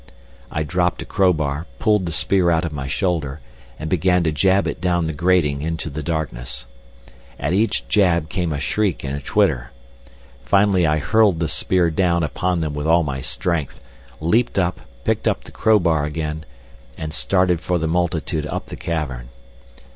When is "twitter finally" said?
9.23-10.87